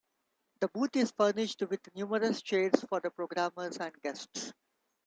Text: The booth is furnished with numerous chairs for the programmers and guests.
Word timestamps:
The 0.61 0.67
booth 0.69 0.95
is 0.95 1.11
furnished 1.15 1.61
with 1.61 1.79
numerous 1.95 2.41
chairs 2.41 2.73
for 2.89 2.99
the 3.01 3.11
programmers 3.11 3.77
and 3.77 3.93
guests. 4.01 4.51